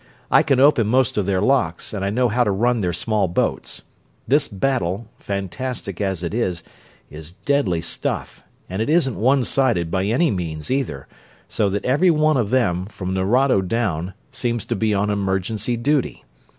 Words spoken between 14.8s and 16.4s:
on emergency duty.